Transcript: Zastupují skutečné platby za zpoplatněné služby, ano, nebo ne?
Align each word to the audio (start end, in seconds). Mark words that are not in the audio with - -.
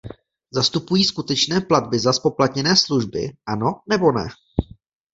Zastupují 0.53 1.03
skutečné 1.03 1.61
platby 1.61 1.99
za 1.99 2.13
zpoplatněné 2.13 2.75
služby, 2.77 3.31
ano, 3.45 3.81
nebo 3.89 4.11
ne? 4.11 4.27